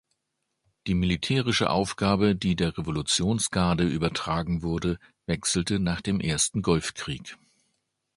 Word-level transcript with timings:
Die 0.87 0.95
militärische 0.95 1.69
Aufgabe, 1.69 2.35
die 2.35 2.55
der 2.55 2.75
Revolutionsgarde 2.75 3.83
übertragen 3.87 4.63
wurde, 4.63 4.97
wechselte 5.27 5.79
nach 5.79 6.01
dem 6.01 6.19
Ersten 6.19 6.63
Golfkrieg. 6.63 7.37